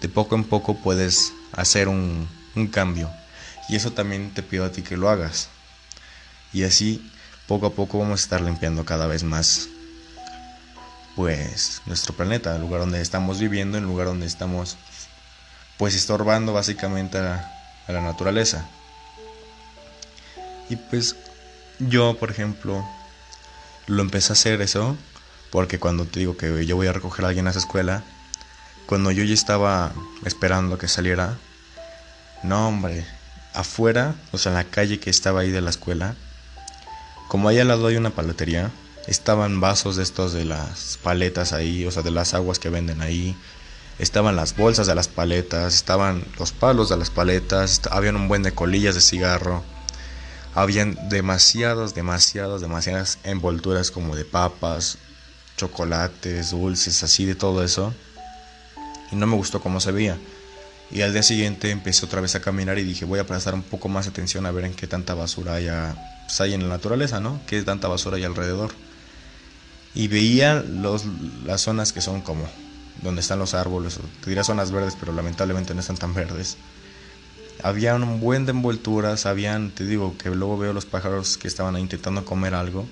De 0.00 0.08
poco 0.08 0.36
en 0.36 0.44
poco 0.44 0.76
puedes 0.76 1.32
hacer 1.52 1.88
un, 1.88 2.28
un 2.54 2.66
cambio. 2.68 3.10
Y 3.70 3.76
eso 3.76 3.92
también 3.92 4.34
te 4.34 4.42
pido 4.42 4.64
a 4.64 4.72
ti 4.72 4.82
que 4.82 4.96
lo 4.96 5.08
hagas. 5.08 5.48
Y 6.52 6.64
así, 6.64 7.08
poco 7.46 7.66
a 7.66 7.72
poco 7.72 8.00
vamos 8.00 8.20
a 8.20 8.24
estar 8.24 8.40
limpiando 8.40 8.84
cada 8.84 9.06
vez 9.06 9.22
más 9.22 9.68
pues 11.14 11.80
nuestro 11.86 12.14
planeta, 12.14 12.54
el 12.56 12.62
lugar 12.62 12.80
donde 12.80 13.00
estamos 13.00 13.38
viviendo, 13.38 13.78
el 13.78 13.84
lugar 13.84 14.08
donde 14.08 14.26
estamos 14.26 14.76
pues 15.76 15.94
estorbando 15.94 16.52
básicamente 16.52 17.18
a, 17.18 17.56
la 17.86 18.00
naturaleza. 18.00 18.68
Y 20.68 20.76
pues 20.76 21.14
yo, 21.78 22.16
por 22.18 22.30
ejemplo, 22.30 22.84
lo 23.86 24.02
empecé 24.02 24.32
a 24.32 24.34
hacer 24.34 24.60
eso 24.62 24.96
porque 25.50 25.78
cuando 25.78 26.06
te 26.06 26.20
digo 26.20 26.36
que 26.36 26.66
yo 26.66 26.76
voy 26.76 26.86
a 26.86 26.92
recoger 26.92 27.24
a 27.24 27.28
alguien 27.28 27.46
a 27.46 27.50
esa 27.50 27.58
escuela, 27.60 28.02
cuando 28.86 29.12
yo 29.12 29.22
ya 29.22 29.34
estaba 29.34 29.92
esperando 30.24 30.78
que 30.78 30.88
saliera, 30.88 31.36
no 32.42 32.68
hombre, 32.68 33.04
afuera, 33.54 34.14
o 34.32 34.38
sea, 34.38 34.52
en 34.52 34.56
la 34.56 34.64
calle 34.64 35.00
que 35.00 35.10
estaba 35.10 35.40
ahí 35.40 35.50
de 35.50 35.60
la 35.60 35.70
escuela, 35.70 36.14
como 37.28 37.48
ahí 37.48 37.58
al 37.58 37.68
lado 37.68 37.86
hay 37.86 37.96
una 37.96 38.10
paletería, 38.10 38.70
estaban 39.06 39.60
vasos 39.60 39.96
de 39.96 40.02
estos 40.02 40.32
de 40.32 40.44
las 40.44 40.98
paletas 41.02 41.52
ahí, 41.52 41.84
o 41.86 41.90
sea, 41.90 42.02
de 42.02 42.10
las 42.10 42.34
aguas 42.34 42.58
que 42.58 42.70
venden 42.70 43.02
ahí, 43.02 43.36
estaban 43.98 44.36
las 44.36 44.56
bolsas 44.56 44.86
de 44.86 44.94
las 44.94 45.08
paletas, 45.08 45.74
estaban 45.74 46.24
los 46.38 46.52
palos 46.52 46.88
de 46.88 46.96
las 46.96 47.10
paletas, 47.10 47.82
habían 47.90 48.16
un 48.16 48.28
buen 48.28 48.42
de 48.42 48.52
colillas 48.52 48.94
de 48.94 49.00
cigarro, 49.00 49.62
habían 50.54 50.96
demasiados, 51.08 51.94
demasiados, 51.94 52.60
demasiadas 52.60 53.18
envolturas 53.24 53.90
como 53.90 54.16
de 54.16 54.24
papas, 54.24 54.98
chocolates, 55.56 56.50
dulces, 56.50 57.02
así 57.02 57.26
de 57.26 57.34
todo 57.34 57.62
eso. 57.62 57.94
Y 59.12 59.16
no 59.16 59.26
me 59.26 59.36
gustó 59.36 59.60
cómo 59.60 59.80
se 59.80 59.92
veía. 59.92 60.16
Y 60.92 61.02
al 61.02 61.12
día 61.12 61.22
siguiente 61.22 61.70
empecé 61.70 62.04
otra 62.04 62.20
vez 62.20 62.34
a 62.34 62.40
caminar 62.40 62.78
y 62.78 62.84
dije, 62.84 63.04
voy 63.04 63.20
a 63.20 63.26
prestar 63.26 63.54
un 63.54 63.62
poco 63.62 63.88
más 63.88 64.08
atención 64.08 64.44
a 64.46 64.50
ver 64.50 64.64
en 64.64 64.74
qué 64.74 64.86
tanta 64.86 65.14
basura 65.14 65.58
pues, 66.26 66.40
hay 66.40 66.54
en 66.54 66.62
la 66.62 66.68
naturaleza, 66.68 67.20
¿no? 67.20 67.40
Qué 67.46 67.62
tanta 67.62 67.86
basura 67.86 68.16
hay 68.16 68.24
alrededor. 68.24 68.72
Y 69.94 70.08
veía 70.08 70.54
los, 70.54 71.04
las 71.44 71.60
zonas 71.60 71.92
que 71.92 72.00
son 72.00 72.22
como 72.22 72.48
donde 73.02 73.20
están 73.20 73.38
los 73.38 73.54
árboles, 73.54 73.98
te 74.20 74.30
diría 74.30 74.44
zonas 74.44 74.70
verdes, 74.70 74.96
pero 74.98 75.12
lamentablemente 75.12 75.74
no 75.74 75.80
están 75.80 75.96
tan 75.96 76.12
verdes. 76.12 76.56
Había 77.62 77.94
un 77.94 78.20
buen 78.20 78.46
de 78.46 78.52
envolturas, 78.52 79.26
habían, 79.26 79.70
te 79.70 79.84
digo, 79.84 80.16
que 80.18 80.30
luego 80.30 80.58
veo 80.58 80.72
los 80.72 80.86
pájaros 80.86 81.36
que 81.36 81.48
estaban 81.48 81.78
intentando 81.78 82.24
comer 82.24 82.54
algo, 82.54 82.86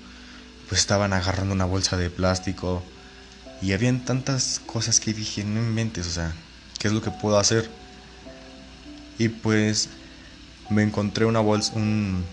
pues 0.67 0.81
estaban 0.81 1.13
agarrando 1.13 1.53
una 1.53 1.65
bolsa 1.65 1.97
de 1.97 2.09
plástico. 2.09 2.83
Y 3.61 3.73
habían 3.73 4.05
tantas 4.05 4.61
cosas 4.65 4.99
que 4.99 5.13
dije, 5.13 5.43
no 5.43 5.59
inventes, 5.59 6.07
o 6.07 6.11
sea, 6.11 6.33
¿qué 6.79 6.87
es 6.87 6.93
lo 6.93 7.01
que 7.01 7.11
puedo 7.11 7.37
hacer? 7.37 7.69
Y 9.19 9.29
pues 9.29 9.89
me 10.69 10.81
encontré 10.81 11.25
una 11.25 11.41
bolsa, 11.41 11.73
un... 11.75 12.23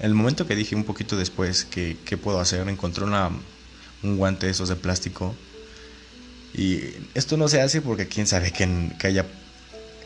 El 0.00 0.12
momento 0.12 0.46
que 0.46 0.56
dije 0.56 0.74
un 0.74 0.84
poquito 0.84 1.16
después 1.16 1.64
que 1.64 1.96
qué 2.04 2.18
puedo 2.18 2.38
hacer, 2.38 2.68
encontré 2.68 3.04
una, 3.04 3.30
un 4.02 4.16
guante 4.18 4.44
de 4.46 4.52
esos 4.52 4.68
de 4.68 4.76
plástico. 4.76 5.34
Y 6.52 6.80
esto 7.14 7.36
no 7.38 7.48
se 7.48 7.62
hace 7.62 7.80
porque 7.80 8.08
quién 8.08 8.26
sabe 8.26 8.50
quién, 8.50 8.94
que 8.98 9.06
haya, 9.06 9.24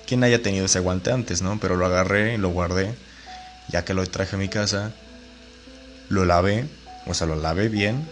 quién 0.06 0.22
haya 0.22 0.42
tenido 0.42 0.66
ese 0.66 0.78
guante 0.78 1.10
antes, 1.10 1.42
¿no? 1.42 1.58
Pero 1.58 1.76
lo 1.76 1.86
agarré 1.86 2.34
y 2.34 2.38
lo 2.38 2.50
guardé, 2.50 2.94
ya 3.68 3.84
que 3.84 3.94
lo 3.94 4.06
traje 4.06 4.36
a 4.36 4.38
mi 4.38 4.48
casa, 4.48 4.92
lo 6.08 6.24
lavé, 6.24 6.66
o 7.06 7.14
sea, 7.14 7.26
lo 7.26 7.36
lavé 7.36 7.68
bien, 7.68 8.06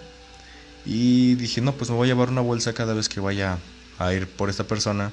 Y 0.87 1.35
dije, 1.35 1.61
no, 1.61 1.75
pues 1.75 1.91
me 1.91 1.97
voy 1.97 2.09
a 2.09 2.15
llevar 2.15 2.31
una 2.31 2.41
bolsa 2.41 2.73
cada 2.73 2.95
vez 2.95 3.09
que 3.09 3.21
vaya 3.21 3.59
a 3.99 4.13
ir 4.15 4.27
por 4.27 4.49
esta 4.49 4.65
persona. 4.65 5.13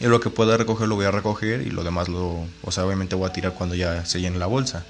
Y 0.00 0.06
lo 0.06 0.20
que 0.20 0.30
pueda 0.30 0.56
recoger 0.56 0.88
lo 0.88 0.96
voy 0.96 1.06
a 1.06 1.10
recoger 1.10 1.62
y 1.62 1.70
lo 1.70 1.84
demás 1.84 2.08
lo, 2.08 2.46
o 2.62 2.72
sea, 2.72 2.84
obviamente 2.84 3.14
voy 3.14 3.28
a 3.28 3.32
tirar 3.32 3.54
cuando 3.54 3.74
ya 3.74 4.04
se 4.04 4.20
llene 4.20 4.38
la 4.38 4.46
bolsa. 4.46 4.84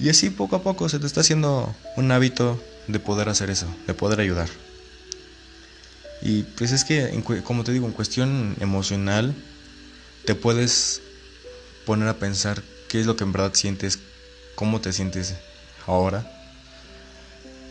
Y 0.00 0.08
así 0.08 0.30
poco 0.30 0.56
a 0.56 0.62
poco 0.62 0.88
se 0.88 0.98
te 0.98 1.06
está 1.06 1.20
haciendo 1.20 1.74
un 1.96 2.10
hábito 2.12 2.60
de 2.86 2.98
poder 2.98 3.28
hacer 3.28 3.50
eso, 3.50 3.66
de 3.86 3.94
poder 3.94 4.20
ayudar. 4.20 4.48
Y 6.22 6.42
pues 6.42 6.72
es 6.72 6.84
que, 6.84 7.22
como 7.44 7.64
te 7.64 7.72
digo, 7.72 7.86
en 7.86 7.92
cuestión 7.92 8.56
emocional, 8.60 9.34
te 10.24 10.34
puedes 10.34 11.00
poner 11.86 12.08
a 12.08 12.18
pensar 12.18 12.62
qué 12.88 13.00
es 13.00 13.06
lo 13.06 13.16
que 13.16 13.24
en 13.24 13.32
verdad 13.32 13.52
sientes, 13.54 13.98
cómo 14.56 14.80
te 14.80 14.92
sientes 14.92 15.34
ahora. 15.86 16.30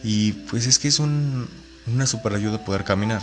Y 0.03 0.33
pues 0.33 0.67
es 0.67 0.79
que 0.79 0.87
es 0.87 0.99
un, 0.99 1.49
una 1.87 2.07
super 2.07 2.33
ayuda 2.33 2.63
poder 2.63 2.83
caminar. 2.83 3.21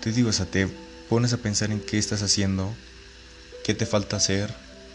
Te 0.00 0.12
digo, 0.12 0.30
o 0.30 0.32
sea, 0.32 0.46
te 0.46 0.68
pones 1.08 1.32
a 1.32 1.38
pensar 1.38 1.70
en 1.70 1.80
qué 1.80 1.98
estás 1.98 2.22
haciendo, 2.22 2.74
qué 3.64 3.74
te 3.74 3.86
falta 3.86 4.16
hacer 4.16 4.54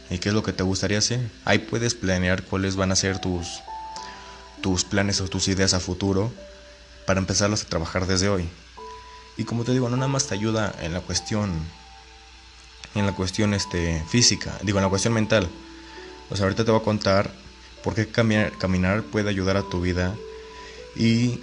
y 0.10 0.20
qué 0.20 0.30
es 0.30 0.36
lo 0.36 0.44
que 0.44 0.54
te 0.54 0.64
gustaría 0.64 0.98
hacer. 0.98 1.20
Ahí 1.46 1.60
puedes 1.60 1.96
planear 1.96 2.44
cuáles 2.44 2.76
van 2.76 2.92
a 2.92 2.96
ser 2.96 3.20
tus, 3.20 3.62
tus 4.62 4.84
planes 4.84 5.22
o 5.22 5.28
tus 5.28 5.48
ideas 5.48 5.74
a 5.74 5.80
futuro 5.80 6.32
para 7.06 7.20
empezarlos 7.20 7.64
a 7.64 7.68
trabajar 7.68 8.08
desde 8.08 8.30
hoy. 8.30 8.48
Y 9.38 9.44
como 9.46 9.64
te 9.64 9.72
digo, 9.72 9.90
no 9.90 9.96
nada 9.96 10.08
más 10.08 10.28
te 10.28 10.36
ayuda 10.36 10.74
en 10.82 10.94
la 10.94 11.02
cuestión 11.02 11.52
en 12.94 13.06
la 13.06 13.14
cuestión 13.14 13.54
este 13.54 14.04
física, 14.10 14.58
digo 14.64 14.78
en 14.78 14.84
la 14.84 14.90
cuestión 14.90 15.14
mental. 15.14 15.48
O 16.30 16.36
sea, 16.36 16.46
ahorita 16.46 16.66
te 16.66 16.72
voy 16.72 16.82
a 16.82 16.84
contar 16.84 17.32
por 17.84 17.96
qué 17.96 18.08
caminar, 18.08 18.52
caminar 18.58 19.04
puede 19.04 19.30
ayudar 19.30 19.58
a 19.58 19.64
tu 19.64 19.82
vida 19.82 20.14
y 20.96 21.40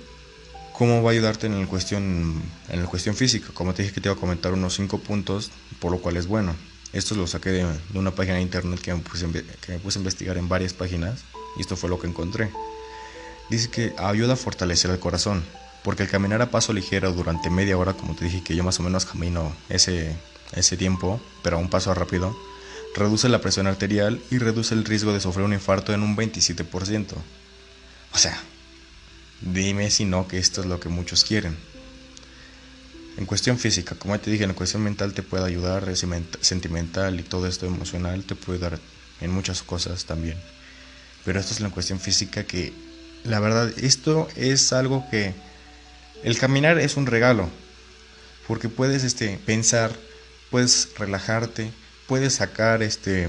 cómo 0.78 1.02
va 1.02 1.10
a 1.10 1.12
ayudarte 1.12 1.48
en 1.48 1.60
la 1.60 1.66
cuestión 1.66 2.40
en 2.68 2.80
la 2.80 2.86
cuestión 2.88 3.16
física. 3.16 3.48
Como 3.52 3.74
te 3.74 3.82
dije 3.82 3.92
que 3.92 4.00
te 4.00 4.08
iba 4.08 4.16
a 4.16 4.20
comentar 4.20 4.52
unos 4.52 4.74
5 4.76 5.00
puntos, 5.00 5.50
por 5.80 5.90
lo 5.90 5.98
cual 5.98 6.16
es 6.16 6.28
bueno. 6.28 6.54
Esto 6.92 7.16
lo 7.16 7.26
saqué 7.26 7.50
de, 7.50 7.66
una 7.94 8.12
página 8.12 8.36
de 8.36 8.42
internet 8.42 8.80
que 8.80 8.94
me, 8.94 9.00
puse, 9.00 9.26
que 9.60 9.72
me 9.72 9.78
puse 9.80 9.98
a 9.98 10.00
investigar 10.00 10.38
en 10.38 10.48
varias 10.48 10.72
páginas 10.72 11.24
y 11.56 11.62
esto 11.62 11.76
fue 11.76 11.90
lo 11.90 11.98
que 11.98 12.06
encontré. 12.06 12.50
Dice 13.50 13.68
que 13.70 13.92
ayuda 13.98 14.34
a 14.34 14.36
fortalecer 14.36 14.90
el 14.92 15.00
corazón, 15.00 15.42
porque 15.82 16.04
el 16.04 16.08
caminar 16.08 16.40
a 16.42 16.50
paso 16.52 16.72
ligero 16.72 17.12
durante 17.12 17.50
media 17.50 17.76
hora, 17.76 17.94
como 17.94 18.14
te 18.14 18.26
dije 18.26 18.44
que 18.44 18.54
yo 18.54 18.62
más 18.62 18.78
o 18.78 18.84
menos 18.84 19.04
camino 19.04 19.52
ese, 19.68 20.14
ese 20.54 20.76
tiempo, 20.76 21.20
pero 21.42 21.56
a 21.56 21.60
un 21.60 21.70
paso 21.70 21.92
rápido, 21.92 22.36
reduce 22.94 23.28
la 23.28 23.40
presión 23.40 23.66
arterial 23.66 24.22
y 24.30 24.38
reduce 24.38 24.74
el 24.74 24.84
riesgo 24.84 25.12
de 25.12 25.20
sufrir 25.20 25.44
un 25.44 25.54
infarto 25.54 25.92
en 25.92 26.02
un 26.04 26.16
27%. 26.16 27.14
O 28.14 28.18
sea, 28.18 28.40
dime 29.40 29.90
si 29.90 30.04
no 30.04 30.28
que 30.28 30.38
esto 30.38 30.60
es 30.60 30.66
lo 30.66 30.80
que 30.80 30.88
muchos 30.88 31.24
quieren. 31.24 31.56
En 33.16 33.26
cuestión 33.26 33.58
física, 33.58 33.96
como 33.96 34.18
te 34.20 34.30
dije, 34.30 34.44
en 34.44 34.54
cuestión 34.54 34.82
mental 34.82 35.12
te 35.12 35.22
puede 35.22 35.44
ayudar, 35.44 35.84
sentimental 36.40 37.18
y 37.18 37.24
todo 37.24 37.48
esto 37.48 37.66
emocional 37.66 38.24
te 38.24 38.36
puede 38.36 38.60
dar 38.60 38.78
en 39.20 39.30
muchas 39.30 39.62
cosas 39.62 40.04
también. 40.04 40.38
Pero 41.24 41.40
esto 41.40 41.52
es 41.52 41.60
la 41.60 41.70
cuestión 41.70 41.98
física 41.98 42.44
que, 42.44 42.72
la 43.24 43.40
verdad, 43.40 43.72
esto 43.78 44.28
es 44.36 44.72
algo 44.72 45.04
que 45.10 45.34
el 46.22 46.38
caminar 46.38 46.78
es 46.78 46.96
un 46.96 47.06
regalo, 47.06 47.48
porque 48.46 48.68
puedes 48.68 49.02
este, 49.02 49.38
pensar, 49.44 49.92
puedes 50.50 50.90
relajarte, 50.96 51.72
puedes 52.06 52.34
sacar, 52.34 52.82
este, 52.82 53.28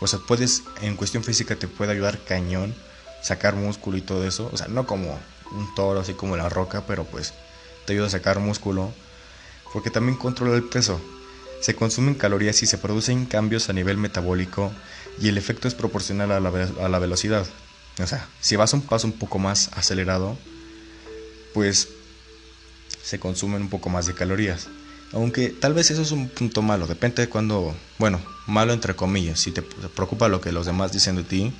o 0.00 0.06
sea, 0.06 0.18
puedes, 0.26 0.64
en 0.82 0.96
cuestión 0.96 1.22
física 1.22 1.54
te 1.54 1.68
puede 1.68 1.92
ayudar 1.92 2.18
cañón, 2.24 2.74
sacar 3.22 3.54
músculo 3.54 3.96
y 3.96 4.02
todo 4.02 4.26
eso, 4.26 4.50
o 4.52 4.56
sea, 4.56 4.66
no 4.68 4.86
como 4.86 5.18
un 5.52 5.74
toro, 5.74 6.00
así 6.00 6.14
como 6.14 6.36
la 6.36 6.48
roca, 6.48 6.86
pero 6.86 7.04
pues 7.04 7.32
te 7.86 7.92
ayuda 7.92 8.06
a 8.06 8.10
sacar 8.10 8.38
músculo, 8.38 8.92
porque 9.72 9.90
también 9.90 10.16
controla 10.16 10.56
el 10.56 10.64
peso. 10.64 11.00
Se 11.60 11.74
consumen 11.74 12.14
calorías 12.14 12.62
y 12.62 12.66
se 12.66 12.78
producen 12.78 13.26
cambios 13.26 13.68
a 13.68 13.72
nivel 13.72 13.96
metabólico 13.98 14.72
y 15.20 15.28
el 15.28 15.36
efecto 15.36 15.68
es 15.68 15.74
proporcional 15.74 16.32
a 16.32 16.40
la, 16.40 16.48
a 16.48 16.88
la 16.88 16.98
velocidad. 16.98 17.46
O 17.98 18.06
sea, 18.06 18.26
si 18.40 18.56
vas 18.56 18.72
a 18.72 18.76
un 18.76 18.82
paso 18.82 19.06
un 19.06 19.12
poco 19.12 19.38
más 19.38 19.70
acelerado, 19.74 20.38
pues 21.52 21.88
se 23.02 23.18
consumen 23.18 23.62
un 23.62 23.68
poco 23.68 23.90
más 23.90 24.06
de 24.06 24.14
calorías. 24.14 24.68
Aunque 25.12 25.48
tal 25.48 25.74
vez 25.74 25.90
eso 25.90 26.02
es 26.02 26.12
un 26.12 26.28
punto 26.28 26.62
malo, 26.62 26.86
depende 26.86 27.22
de 27.22 27.28
cuando, 27.28 27.74
bueno, 27.98 28.20
malo 28.46 28.72
entre 28.72 28.94
comillas, 28.94 29.40
si 29.40 29.50
te 29.50 29.60
preocupa 29.62 30.28
lo 30.28 30.40
que 30.40 30.52
los 30.52 30.66
demás 30.66 30.92
dicen 30.92 31.16
de 31.16 31.24
ti, 31.24 31.52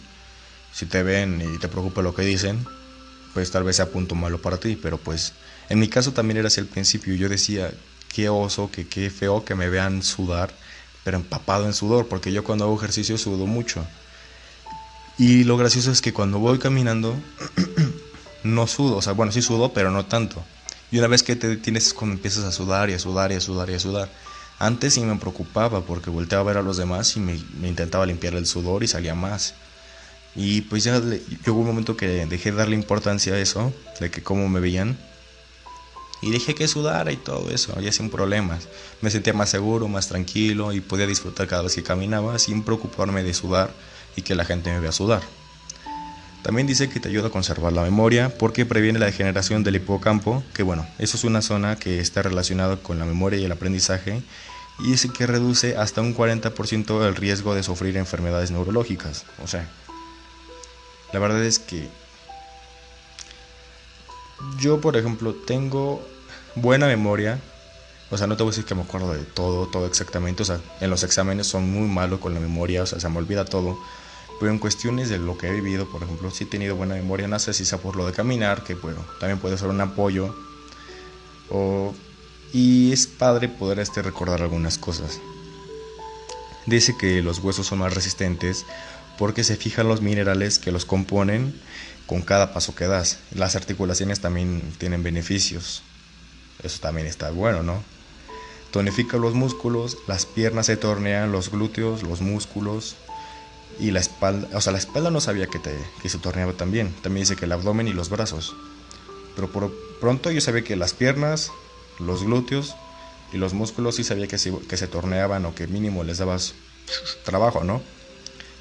si 0.72 0.86
te 0.86 1.02
ven 1.02 1.42
y 1.54 1.58
te 1.58 1.66
preocupa 1.68 2.00
lo 2.00 2.14
que 2.14 2.22
dicen, 2.22 2.64
pues 3.34 3.50
tal 3.50 3.64
vez 3.64 3.76
sea 3.76 3.90
punto 3.90 4.14
malo 4.14 4.40
para 4.40 4.58
ti, 4.58 4.76
pero 4.80 4.98
pues 4.98 5.32
en 5.68 5.78
mi 5.78 5.88
caso 5.88 6.12
también 6.12 6.38
era 6.38 6.48
así 6.48 6.60
al 6.60 6.66
principio, 6.66 7.14
yo 7.14 7.28
decía, 7.28 7.72
qué 8.12 8.28
oso, 8.28 8.70
que 8.70 8.86
qué 8.86 9.10
feo 9.10 9.44
que 9.44 9.54
me 9.54 9.68
vean 9.68 10.02
sudar, 10.02 10.52
pero 11.04 11.16
empapado 11.16 11.66
en 11.66 11.74
sudor, 11.74 12.08
porque 12.08 12.32
yo 12.32 12.44
cuando 12.44 12.64
hago 12.64 12.76
ejercicio 12.76 13.16
sudo 13.18 13.46
mucho. 13.46 13.86
Y 15.18 15.44
lo 15.44 15.56
gracioso 15.56 15.92
es 15.92 16.00
que 16.00 16.12
cuando 16.12 16.38
voy 16.38 16.58
caminando, 16.58 17.14
no 18.42 18.66
sudo, 18.66 18.96
o 18.96 19.02
sea, 19.02 19.12
bueno, 19.12 19.32
sí 19.32 19.42
sudo, 19.42 19.72
pero 19.72 19.90
no 19.90 20.06
tanto. 20.06 20.42
Y 20.90 20.98
una 20.98 21.06
vez 21.06 21.22
que 21.22 21.36
te 21.36 21.46
detienes 21.46 21.88
es 21.88 21.94
cuando 21.94 22.16
empiezas 22.16 22.44
a 22.44 22.52
sudar 22.52 22.90
y 22.90 22.94
a 22.94 22.98
sudar 22.98 23.30
y 23.30 23.36
a 23.36 23.40
sudar 23.40 23.70
y 23.70 23.74
a 23.74 23.78
sudar. 23.78 24.08
Antes 24.58 24.94
sí 24.94 25.00
me 25.02 25.16
preocupaba 25.16 25.82
porque 25.82 26.10
volteaba 26.10 26.42
a 26.42 26.46
ver 26.46 26.56
a 26.58 26.62
los 26.62 26.76
demás 26.76 27.16
y 27.16 27.20
me, 27.20 27.38
me 27.60 27.68
intentaba 27.68 28.06
limpiar 28.06 28.34
el 28.34 28.46
sudor 28.46 28.82
y 28.82 28.88
salía 28.88 29.14
más. 29.14 29.54
Y 30.36 30.62
pues 30.62 30.84
ya 30.84 30.98
hubo 30.98 31.60
un 31.60 31.66
momento 31.66 31.96
que 31.96 32.26
dejé 32.26 32.52
de 32.52 32.58
darle 32.58 32.76
importancia 32.76 33.34
a 33.34 33.38
eso, 33.38 33.72
de 33.98 34.10
que 34.10 34.22
cómo 34.22 34.48
me 34.48 34.60
veían. 34.60 34.98
Y 36.22 36.30
dejé 36.30 36.54
que 36.54 36.68
sudara 36.68 37.12
y 37.12 37.16
todo 37.16 37.50
eso, 37.50 37.78
ya 37.80 37.92
sin 37.92 38.10
problemas. 38.10 38.68
Me 39.00 39.10
sentía 39.10 39.32
más 39.32 39.48
seguro, 39.48 39.88
más 39.88 40.08
tranquilo 40.08 40.72
y 40.72 40.80
podía 40.80 41.06
disfrutar 41.06 41.46
cada 41.46 41.62
vez 41.62 41.74
que 41.74 41.82
caminaba 41.82 42.38
sin 42.38 42.62
preocuparme 42.62 43.22
de 43.22 43.32
sudar 43.32 43.70
y 44.16 44.22
que 44.22 44.34
la 44.34 44.44
gente 44.44 44.70
me 44.70 44.80
vea 44.80 44.92
sudar. 44.92 45.22
También 46.42 46.66
dice 46.66 46.88
que 46.88 47.00
te 47.00 47.08
ayuda 47.08 47.28
a 47.28 47.30
conservar 47.30 47.72
la 47.72 47.82
memoria 47.82 48.30
porque 48.36 48.64
previene 48.64 48.98
la 48.98 49.06
degeneración 49.06 49.62
del 49.62 49.76
hipocampo, 49.76 50.42
que 50.54 50.62
bueno, 50.62 50.86
eso 50.98 51.16
es 51.16 51.24
una 51.24 51.42
zona 51.42 51.76
que 51.76 52.00
está 52.00 52.22
relacionada 52.22 52.76
con 52.76 52.98
la 52.98 53.04
memoria 53.04 53.38
y 53.38 53.44
el 53.44 53.52
aprendizaje 53.52 54.22
y 54.78 54.92
dice 54.92 55.10
que 55.10 55.26
reduce 55.26 55.76
hasta 55.76 56.00
un 56.00 56.16
40% 56.16 57.06
el 57.06 57.16
riesgo 57.16 57.54
de 57.54 57.62
sufrir 57.62 57.96
enfermedades 57.98 58.50
neurológicas. 58.50 59.24
O 59.42 59.46
sea, 59.46 59.68
la 61.12 61.18
verdad 61.18 61.44
es 61.44 61.58
que 61.58 61.88
yo, 64.58 64.80
por 64.80 64.96
ejemplo, 64.96 65.34
tengo 65.34 66.06
buena 66.54 66.86
memoria. 66.86 67.40
O 68.10 68.18
sea, 68.18 68.26
no 68.26 68.36
te 68.36 68.42
voy 68.42 68.50
a 68.50 68.52
decir 68.52 68.64
que 68.64 68.74
me 68.74 68.82
acuerdo 68.82 69.12
de 69.12 69.22
todo, 69.22 69.66
todo 69.66 69.86
exactamente. 69.86 70.42
O 70.42 70.46
sea, 70.46 70.60
en 70.80 70.90
los 70.90 71.02
exámenes 71.02 71.46
son 71.46 71.70
muy 71.70 71.88
malos 71.88 72.20
con 72.20 72.34
la 72.34 72.40
memoria, 72.40 72.82
o 72.82 72.86
sea, 72.86 73.00
se 73.00 73.08
me 73.08 73.18
olvida 73.18 73.44
todo. 73.44 73.78
Pero 74.38 74.52
en 74.52 74.58
cuestiones 74.58 75.10
de 75.10 75.18
lo 75.18 75.36
que 75.36 75.48
he 75.48 75.52
vivido, 75.52 75.86
por 75.90 76.02
ejemplo, 76.02 76.30
sí 76.30 76.44
he 76.44 76.46
tenido 76.46 76.74
buena 76.74 76.94
memoria. 76.94 77.28
No 77.28 77.38
sé 77.38 77.52
si 77.52 77.64
por 77.76 77.96
lo 77.96 78.06
de 78.06 78.12
caminar, 78.12 78.64
que 78.64 78.74
bueno, 78.74 79.04
también 79.18 79.38
puede 79.38 79.58
ser 79.58 79.68
un 79.68 79.80
apoyo. 79.80 80.34
O, 81.50 81.94
y 82.52 82.92
es 82.92 83.06
padre 83.06 83.48
poder 83.48 83.78
este, 83.80 84.02
recordar 84.02 84.40
algunas 84.42 84.78
cosas. 84.78 85.20
Dice 86.66 86.96
que 86.96 87.22
los 87.22 87.38
huesos 87.40 87.66
son 87.66 87.80
más 87.80 87.94
resistentes 87.94 88.64
porque 89.20 89.44
se 89.44 89.56
fijan 89.56 89.86
los 89.86 90.00
minerales 90.00 90.58
que 90.58 90.72
los 90.72 90.86
componen 90.86 91.54
con 92.06 92.22
cada 92.22 92.54
paso 92.54 92.74
que 92.74 92.86
das. 92.86 93.18
Las 93.34 93.54
articulaciones 93.54 94.20
también 94.20 94.62
tienen 94.78 95.02
beneficios. 95.02 95.82
Eso 96.62 96.80
también 96.80 97.06
está 97.06 97.30
bueno, 97.30 97.62
¿no? 97.62 97.84
Tonifica 98.70 99.18
los 99.18 99.34
músculos, 99.34 99.98
las 100.08 100.24
piernas 100.24 100.64
se 100.64 100.78
tornean, 100.78 101.32
los 101.32 101.50
glúteos, 101.50 102.02
los 102.02 102.22
músculos 102.22 102.96
y 103.78 103.90
la 103.90 104.00
espalda. 104.00 104.48
O 104.56 104.62
sea, 104.62 104.72
la 104.72 104.78
espalda 104.78 105.10
no 105.10 105.20
sabía 105.20 105.48
que, 105.48 105.60
se 106.08 106.18
torneaba 106.18 106.54
también. 106.54 106.94
También 107.02 107.24
dice 107.24 107.36
que 107.36 107.44
el 107.44 107.52
abdomen 107.52 107.88
y 107.88 107.92
los 107.92 108.08
brazos. 108.08 108.56
Pero 109.34 109.52
por 109.52 109.70
pronto 110.00 110.30
yo 110.30 110.40
sabía 110.40 110.64
que 110.64 110.76
las 110.76 110.94
piernas, 110.94 111.52
los 111.98 112.24
glúteos 112.24 112.74
y 113.34 113.36
los 113.36 113.52
músculos 113.52 113.96
sí 113.96 114.02
sabía 114.02 114.28
que 114.28 114.38
se, 114.38 114.58
que 114.60 114.78
se 114.78 114.86
torneaban 114.86 115.44
o 115.44 115.54
que 115.54 115.66
mínimo 115.66 116.04
les 116.04 116.16
dabas 116.16 116.54
trabajo, 117.26 117.64
¿no? 117.64 117.82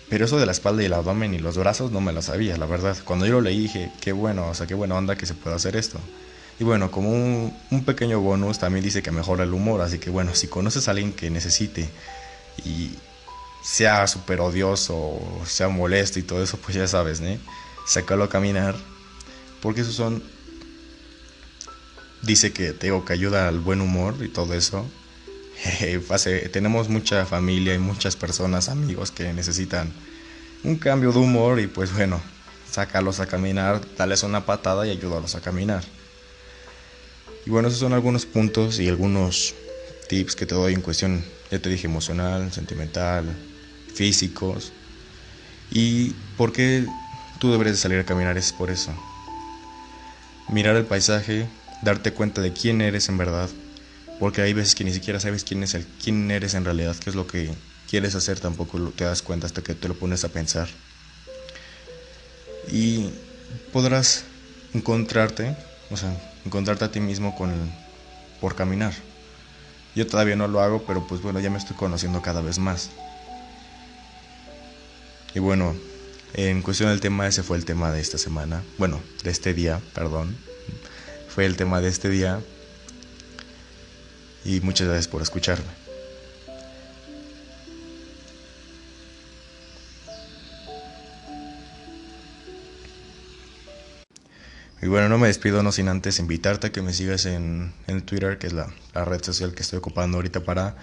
Pero 0.10 0.26
eso 0.26 0.40
de 0.40 0.46
la 0.46 0.52
espalda 0.52 0.82
y 0.82 0.88
el 0.88 0.94
abdomen 0.94 1.36
y 1.36 1.40
los 1.40 1.58
brazos 1.58 1.92
no 1.92 2.02
me 2.02 2.12
lo 2.12 2.22
sabía, 2.22 2.58
la 2.58 2.66
verdad. 2.66 2.98
Cuando 3.06 3.28
yo 3.28 3.34
lo 3.34 3.42
leí 3.42 3.60
dije, 3.60 3.92
qué 4.02 4.12
bueno, 4.12 4.48
o 4.48 4.56
sea, 4.56 4.66
qué 4.66 4.74
buena 4.74 4.96
onda 4.96 5.16
que 5.16 5.28
se 5.28 5.36
pueda 5.36 5.56
hacer 5.56 5.76
esto. 5.76 6.00
Y 6.60 6.64
bueno, 6.64 6.90
como 6.92 7.12
un, 7.12 7.84
pequeño 7.86 8.20
bonus 8.20 8.60
también 8.60 8.84
dice 8.84 9.04
que 9.04 9.12
mejora 9.12 9.44
el 9.44 9.54
humor, 9.54 9.82
así 9.82 10.00
que 10.00 10.10
bueno, 10.10 10.34
si 10.34 10.48
conoces 10.48 10.88
a 10.88 10.92
alguien 10.92 11.14
que 11.14 11.30
necesite 11.30 11.88
y 12.66 12.92
sea 13.64 14.08
súper 14.08 14.42
odioso 14.42 14.96
o 14.96 15.44
sea 15.46 15.70
molesto 15.70 16.20
y 16.20 16.24
todo 16.24 16.44
eso, 16.44 16.58
pues 16.58 16.76
ya 16.76 16.88
sabes, 16.88 17.22
¿no? 17.22 17.38
Sácalo 17.86 18.26
a 18.26 18.30
caminar, 18.30 18.76
porque 19.62 19.82
esos 19.82 19.96
son... 19.96 20.24
Dice 22.22 22.52
que, 22.52 22.74
te 22.74 22.92
que 23.06 23.14
ayuda 23.14 23.48
al 23.48 23.60
buen 23.60 23.80
humor 23.80 24.16
y 24.20 24.28
todo 24.28 24.54
eso 24.54 24.86
tenemos 26.52 26.90
mucha 26.90 27.26
familia 27.26 27.74
y 27.74 27.80
muchas 27.80 28.16
personas, 28.16 28.70
amigos 28.70 29.12
que 29.12 29.34
necesitan 29.34 29.92
un 30.64 30.78
cambio 30.78 31.12
de 31.12 31.20
humor 31.20 31.60
y 31.60 31.68
pues 31.68 31.94
bueno, 31.94 32.22
sácalos 32.70 33.20
a 33.20 33.28
caminar, 33.28 33.82
dales 33.98 34.24
una 34.24 34.46
patada 34.46 34.86
y 34.86 34.92
ayúdalos 34.92 35.36
a 35.36 35.42
caminar. 35.42 35.84
Y 37.46 37.50
bueno, 37.50 37.68
esos 37.68 37.80
son 37.80 37.94
algunos 37.94 38.26
puntos 38.26 38.80
y 38.80 38.88
algunos 38.88 39.56
tips 40.08 40.36
que 40.36 40.46
te 40.46 40.56
doy 40.56 40.74
en 40.74 40.82
cuestión, 40.82 41.24
ya 41.52 41.60
te 41.60 41.70
dije, 41.70 41.88
emocional, 41.88 42.52
sentimental, 42.52 43.26
físicos. 43.94 44.72
Y 45.72 46.12
por 46.38 46.52
qué 46.52 46.86
tú 47.40 47.52
deberías 47.52 47.80
salir 47.80 48.00
a 48.00 48.06
caminar 48.06 48.38
es 48.38 48.52
por 48.52 48.70
eso. 48.70 48.92
Mirar 50.50 50.76
el 50.76 50.86
paisaje, 50.86 51.48
darte 51.82 52.12
cuenta 52.12 52.42
de 52.42 52.52
quién 52.54 52.82
eres 52.82 53.08
en 53.08 53.18
verdad, 53.18 53.50
porque 54.20 54.42
hay 54.42 54.54
veces 54.54 54.76
que 54.76 54.84
ni 54.84 54.94
siquiera 54.94 55.20
sabes 55.20 55.44
quién 55.44 55.64
es 55.64 55.74
el 55.74 55.86
quién 56.04 56.30
eres 56.30 56.54
en 56.54 56.66
realidad, 56.66 56.96
qué 56.96 57.10
es 57.10 57.16
lo 57.16 57.28
que 57.28 57.52
quieres 57.90 58.16
hacer, 58.16 58.40
tampoco 58.40 58.80
te 58.96 59.04
das 59.04 59.22
cuenta 59.22 59.48
hasta 59.48 59.62
que 59.62 59.74
te 59.74 59.88
lo 59.88 59.96
pones 59.96 60.24
a 60.24 60.30
pensar. 60.30 60.68
Y 62.72 63.10
podrás 63.74 64.26
encontrarte, 64.74 65.56
o 65.90 65.98
sea, 65.98 66.16
encontrarte 66.46 66.86
a 66.86 66.92
ti 66.92 67.00
mismo 67.00 67.36
con 67.36 67.52
por 68.40 68.56
caminar. 68.56 68.94
Yo 69.96 70.06
todavía 70.08 70.36
no 70.36 70.48
lo 70.48 70.62
hago, 70.62 70.84
pero 70.86 71.08
pues 71.08 71.22
bueno, 71.22 71.40
ya 71.40 71.50
me 71.50 71.58
estoy 71.58 71.76
conociendo 71.76 72.22
cada 72.22 72.42
vez 72.42 72.60
más. 72.60 72.90
Y 75.34 75.40
bueno, 75.40 75.76
en 76.34 76.62
cuestión 76.62 76.90
del 76.90 77.00
tema, 77.00 77.28
ese 77.28 77.44
fue 77.44 77.58
el 77.58 77.66
tema 77.66 77.92
de 77.92 78.00
esta 78.00 78.18
semana. 78.18 78.64
Bueno, 78.78 79.02
de 79.24 79.32
este 79.32 79.54
día, 79.54 79.82
perdón. 79.94 80.38
Fue 81.28 81.46
el 81.46 81.56
tema 81.56 81.82
de 81.82 81.90
este 81.90 82.10
día. 82.10 82.40
Y 84.46 84.62
muchas 84.62 84.88
gracias 84.88 85.08
por 85.08 85.22
escucharme. 85.22 85.90
Y 94.82 94.88
bueno, 94.88 95.10
no 95.10 95.18
me 95.18 95.28
despido 95.28 95.62
no 95.62 95.74
sin 95.74 95.90
antes 95.90 96.20
invitarte 96.20 96.68
a 96.68 96.72
que 96.72 96.82
me 96.82 96.94
sigas 96.94 97.26
en, 97.26 97.74
en 97.88 98.02
Twitter, 98.02 98.38
que 98.38 98.48
es 98.48 98.54
la, 98.54 98.74
la, 98.94 99.04
red 99.04 99.22
social 99.22 99.54
que 99.54 99.62
estoy 99.62 99.78
ocupando 99.78 100.18
ahorita 100.18 100.46
para 100.46 100.78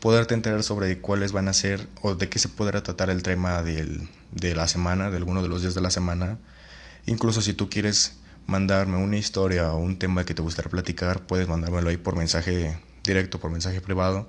poderte 0.00 0.32
enterar 0.32 0.62
sobre 0.62 0.98
cuáles 0.98 1.32
van 1.32 1.48
a 1.48 1.52
ser 1.52 1.86
o 2.00 2.14
de 2.14 2.30
qué 2.30 2.38
se 2.38 2.48
podrá 2.48 2.82
tratar 2.82 3.10
el 3.10 3.22
tema 3.22 3.62
del, 3.62 4.08
de 4.30 4.54
la 4.54 4.68
semana, 4.68 5.10
de 5.10 5.18
alguno 5.18 5.42
de 5.42 5.48
los 5.48 5.60
días 5.60 5.74
de 5.74 5.82
la 5.82 5.90
semana. 5.90 6.38
Incluso 7.04 7.42
si 7.42 7.52
tú 7.52 7.68
quieres 7.68 8.16
mandarme 8.46 8.96
una 8.96 9.18
historia 9.18 9.72
o 9.72 9.76
un 9.76 9.98
tema 9.98 10.24
que 10.24 10.34
te 10.34 10.40
gustaría 10.40 10.70
platicar, 10.70 11.20
puedes 11.26 11.46
mandármelo 11.46 11.90
ahí 11.90 11.98
por 11.98 12.16
mensaje 12.16 12.78
directo, 13.04 13.40
por 13.40 13.50
mensaje 13.50 13.80
privado. 13.80 14.28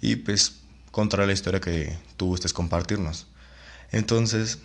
Y 0.00 0.16
pues 0.16 0.60
contar 0.90 1.26
la 1.26 1.32
historia 1.32 1.60
que 1.60 1.98
tú 2.16 2.26
gustes 2.26 2.52
compartirnos. 2.52 3.26
Entonces, 3.90 4.58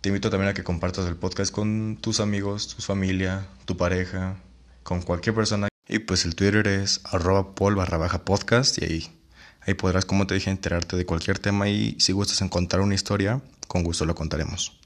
te 0.00 0.08
invito 0.08 0.30
también 0.30 0.50
a 0.50 0.54
que 0.54 0.64
compartas 0.64 1.06
el 1.06 1.16
podcast 1.16 1.52
con 1.52 1.98
tus 2.00 2.20
amigos, 2.20 2.74
tu 2.74 2.82
familia, 2.82 3.46
tu 3.66 3.76
pareja, 3.76 4.36
con 4.82 5.02
cualquier 5.02 5.34
persona. 5.34 5.68
Y 5.86 5.98
pues 6.00 6.24
el 6.24 6.34
Twitter 6.34 6.66
es 6.66 7.00
arroba 7.04 7.54
pol 7.54 7.74
barra 7.74 7.98
baja 7.98 8.24
podcast 8.24 8.78
y 8.80 8.84
ahí, 8.84 9.20
ahí 9.62 9.74
podrás, 9.74 10.04
como 10.04 10.26
te 10.26 10.34
dije, 10.34 10.50
enterarte 10.50 10.96
de 10.96 11.04
cualquier 11.04 11.38
tema 11.38 11.68
y 11.68 11.96
si 11.98 12.12
gustas 12.12 12.40
encontrar 12.42 12.82
una 12.82 12.94
historia, 12.94 13.42
con 13.68 13.82
gusto 13.82 14.04
lo 14.06 14.14
contaremos. 14.14 14.79